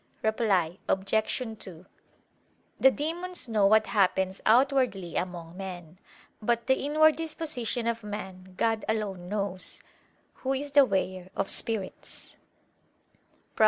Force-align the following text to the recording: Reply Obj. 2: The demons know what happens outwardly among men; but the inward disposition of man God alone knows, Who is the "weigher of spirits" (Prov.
Reply 0.23 0.79
Obj. 0.87 1.53
2: 1.59 1.85
The 2.79 2.89
demons 2.89 3.47
know 3.47 3.67
what 3.67 3.85
happens 3.85 4.41
outwardly 4.47 5.15
among 5.15 5.55
men; 5.55 5.99
but 6.41 6.65
the 6.65 6.83
inward 6.83 7.15
disposition 7.17 7.85
of 7.85 8.03
man 8.03 8.55
God 8.57 8.83
alone 8.89 9.29
knows, 9.29 9.83
Who 10.37 10.53
is 10.55 10.71
the 10.71 10.85
"weigher 10.85 11.29
of 11.35 11.51
spirits" 11.51 12.35
(Prov. 13.55 13.59